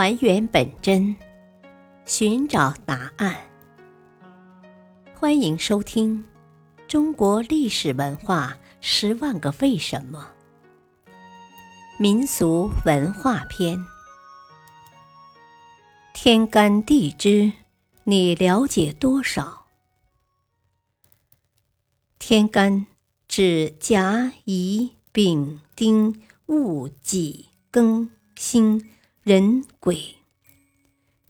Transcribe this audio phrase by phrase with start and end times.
[0.00, 1.16] 还原本真，
[2.06, 3.36] 寻找答案。
[5.12, 6.22] 欢迎收听
[6.86, 10.30] 《中国历史文化十万个为什么》
[11.98, 13.76] 民俗文化篇。
[16.14, 17.50] 天干地支，
[18.04, 19.66] 你了解多少？
[22.20, 22.86] 天干
[23.26, 28.92] 指甲、乙、丙、丁、戊、己、庚、辛。
[29.28, 30.16] 壬癸，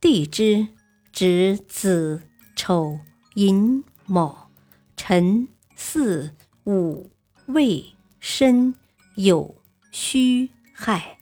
[0.00, 0.66] 地支
[1.12, 2.22] 指子
[2.56, 2.98] 丑
[3.34, 4.50] 寅卯
[4.96, 5.46] 辰
[5.76, 6.30] 巳
[6.64, 7.10] 午
[7.48, 7.84] 未
[8.18, 8.74] 申
[9.16, 9.56] 酉
[9.90, 11.18] 戌亥。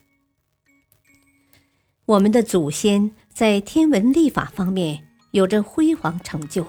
[2.06, 6.64] 我们的祖先在天文历法方面有着辉煌成就，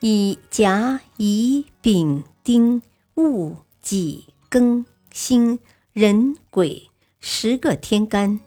[0.00, 2.82] 以甲乙丙丁
[3.14, 5.58] 戊己庚辛
[5.94, 6.90] 壬癸
[7.20, 8.38] 十个天干。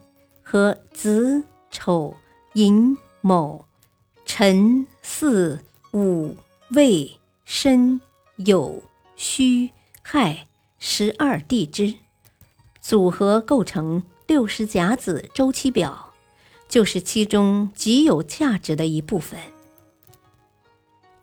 [0.48, 1.42] 和子
[1.72, 2.14] 丑
[2.54, 3.66] 寅卯
[4.24, 5.58] 辰巳
[5.92, 6.36] 午
[6.70, 8.00] 未申
[8.38, 8.80] 酉
[9.16, 9.72] 戌
[10.02, 10.46] 亥
[10.78, 11.94] 十二地支
[12.80, 16.14] 组合构成六十甲子周期表，
[16.68, 19.40] 就是其中极有价值的一部分。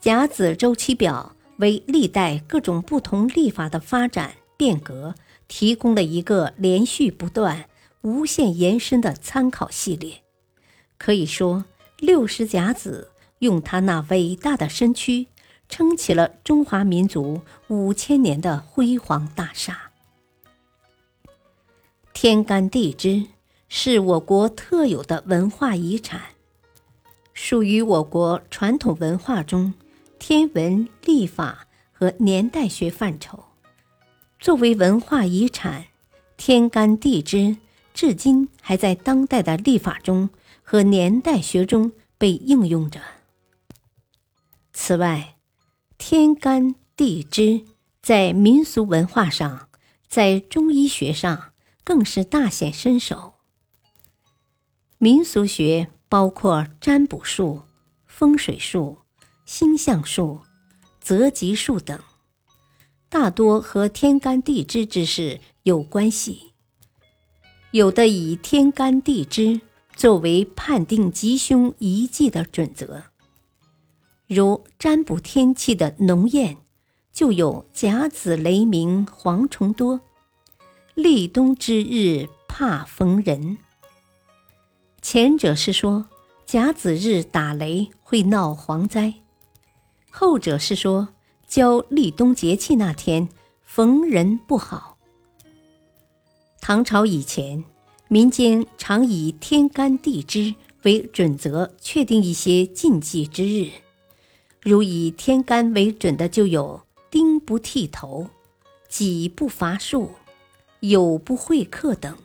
[0.02, 5.16] 甲子周期表为历代各种不同历法的发展变革
[5.48, 7.70] 提供了一个连续不断。
[8.04, 10.23] 无限延伸的参考系列，
[10.98, 11.64] 可以说
[11.98, 15.28] 六十甲子用他那伟大的身躯
[15.70, 19.92] 撑起了中华民族五千年的辉煌大厦。
[22.12, 23.26] 天干地支
[23.70, 26.22] 是我国特有的文化遗产，
[27.34, 29.74] 属于我国传统文化中
[30.20, 33.46] 天文历法和年代学范畴。
[34.40, 35.86] 作为文化遗产，
[36.36, 37.56] 天干地支。
[37.94, 40.30] 至今还在当代的历法中
[40.64, 43.00] 和年代学中被应用着。
[44.74, 45.36] 此外，
[45.98, 47.66] 天干地支
[48.02, 49.70] 在民俗文化上，
[50.08, 51.53] 在中医学上
[51.84, 53.36] 更是大显身手。
[54.98, 57.64] 民俗学包括占卜术、
[58.06, 59.00] 风水术、
[59.46, 60.42] 星象术、
[61.00, 62.00] 择吉术等，
[63.09, 66.53] 大多和天干地支之事有关系。
[67.73, 69.59] 有的以天干地支
[69.95, 73.01] 作为判定吉凶宜忌的准则，
[74.28, 76.57] 如占卜天气的农谚，
[77.11, 80.01] 就有“甲子雷鸣蝗虫多，
[80.94, 83.57] 立冬之日怕逢人”。
[85.01, 86.05] 前者是说
[86.45, 89.16] 甲子日打雷会闹蝗灾，
[90.11, 91.07] 后者是说
[91.47, 93.28] 交立冬节气那天
[93.63, 94.93] 逢人不好。
[96.66, 97.62] 唐朝以前，
[98.07, 103.69] 民间常以天干地支为准则确定一些禁忌之日，
[104.62, 106.81] 如以天干为准的就有
[107.12, 108.29] 丁不剃头、
[108.88, 110.12] 己不伐树、
[110.79, 112.18] 酉不会客等。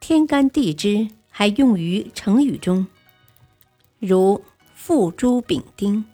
[0.00, 2.88] 天干地支还用于成语中，
[4.00, 4.42] 如
[4.74, 6.04] 付诸丙丁，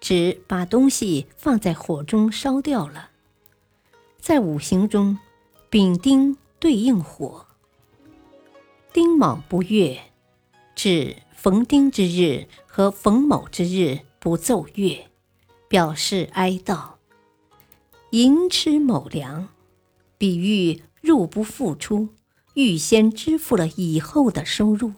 [0.00, 3.08] 指把东西放在火中烧掉了。
[4.20, 5.18] 在五行中。
[5.70, 7.46] 丙丁对应火，
[8.90, 10.00] 丁卯不月，
[10.74, 15.10] 指逢丁之日和逢卯之日不奏乐，
[15.68, 16.92] 表示哀悼。
[18.12, 19.48] 寅吃卯粮，
[20.16, 22.08] 比喻入不敷出，
[22.54, 24.94] 预先支付了以后的收入。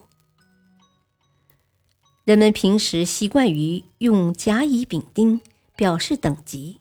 [2.23, 5.41] 人们平时习惯于用甲乙丙丁
[5.75, 6.79] 表示等级，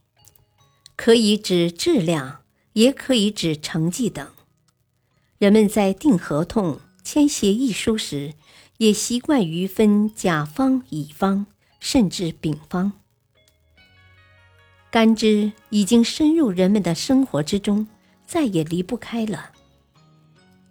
[0.94, 2.39] 可以指质量。
[2.80, 4.26] 也可以指成绩等。
[5.36, 8.32] 人们在订合同、签协议书时，
[8.78, 11.44] 也习惯于分甲方、乙方，
[11.78, 12.92] 甚至丙方。
[14.90, 17.86] 干支已经深入人们的生活之中，
[18.26, 19.52] 再也离不开了。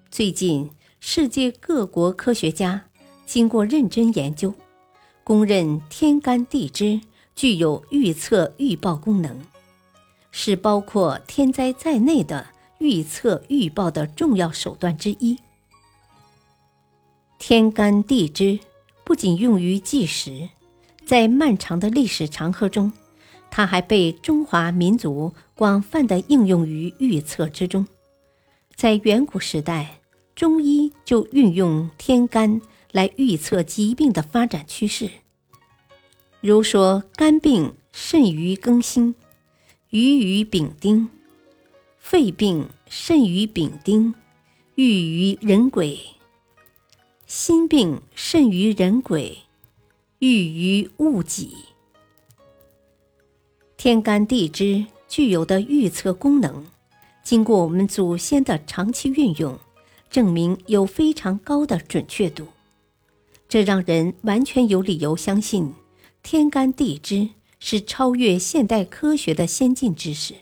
[0.10, 2.88] 最近，世界各国科学家
[3.28, 4.56] 经过认真研究，
[5.24, 7.00] 公认天干地支
[7.36, 9.40] 具有预测预报功能。
[10.32, 12.48] 是包括天灾在内的
[12.78, 15.38] 预测预报的重要手段之一。
[17.38, 18.60] 天干地支
[19.04, 20.50] 不仅用于计时，
[21.06, 22.92] 在漫长的历史长河中，
[23.50, 27.88] 它还被中华民族广泛的应用于预测之中。
[28.76, 30.00] 在远古时代，
[30.36, 32.62] 中医就运用天干
[32.92, 35.10] 来预测疾病的发展趋势，
[36.42, 39.16] 如说肝病甚于更新。
[39.92, 41.10] 鱼于丙丁，
[41.98, 44.14] 肺病甚于丙丁，
[44.76, 45.98] 郁于壬癸，
[47.26, 49.40] 心病甚于人鬼，
[50.20, 51.56] 欲于物己。
[53.78, 56.68] 天干地支具有的预测功能，
[57.24, 59.58] 经过我们祖先的长期运用，
[60.12, 62.46] 证明有非常高的准确度。
[63.48, 65.74] 这让人完全有理由相信，
[66.22, 70.36] 天干地支是超越现代科学的先进知识。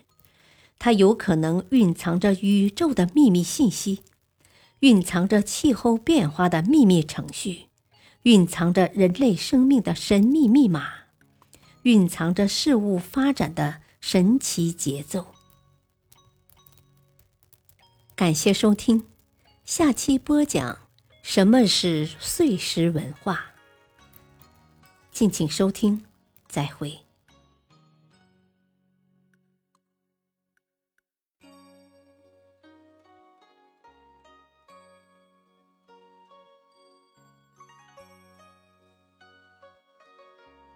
[0.78, 4.02] 它有可能蕴藏着宇宙的秘密信息。
[4.80, 7.66] 蕴藏着气候变化的秘密程序，
[8.22, 10.92] 蕴藏着人类生命的神秘密码，
[11.82, 15.34] 蕴藏着事物发展的神奇节奏。
[18.14, 19.04] 感谢收听，
[19.64, 20.78] 下期播讲
[21.22, 23.46] 什么是碎石文化。
[25.10, 26.04] 敬请收听，
[26.48, 27.07] 再会。